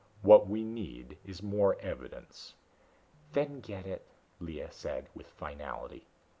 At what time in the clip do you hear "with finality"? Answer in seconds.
5.13-6.07